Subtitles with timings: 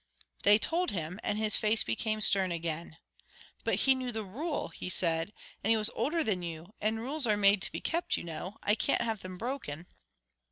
[0.41, 2.97] They told him, and his face became stern again.
[3.63, 5.31] "But he knew the rule," he said,
[5.63, 8.57] "and he was older than you; and rules are made to be kept, you know.
[8.63, 9.85] I can't have them broken."